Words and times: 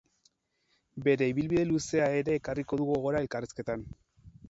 Bere 1.09 1.27
ibilbide 1.35 1.67
luzea 1.73 2.09
ere 2.23 2.37
ekarriko 2.43 2.83
du 2.83 2.91
gogora 2.91 3.25
elkarrizketan. 3.27 3.91